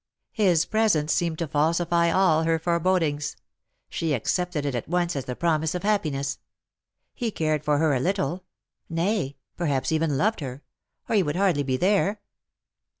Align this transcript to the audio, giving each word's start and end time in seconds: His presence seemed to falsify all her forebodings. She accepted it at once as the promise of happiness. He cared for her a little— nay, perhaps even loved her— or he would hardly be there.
His 0.31 0.65
presence 0.65 1.13
seemed 1.13 1.37
to 1.37 1.47
falsify 1.47 2.09
all 2.11 2.41
her 2.41 2.57
forebodings. 2.57 3.37
She 3.87 4.13
accepted 4.15 4.65
it 4.65 4.73
at 4.73 4.87
once 4.87 5.15
as 5.15 5.25
the 5.25 5.35
promise 5.35 5.75
of 5.75 5.83
happiness. 5.83 6.39
He 7.13 7.29
cared 7.29 7.63
for 7.63 7.77
her 7.77 7.93
a 7.93 7.99
little— 7.99 8.43
nay, 9.03 9.37
perhaps 9.57 9.91
even 9.91 10.17
loved 10.17 10.39
her— 10.39 10.63
or 11.07 11.13
he 11.17 11.21
would 11.21 11.35
hardly 11.35 11.61
be 11.61 11.77
there. 11.77 12.19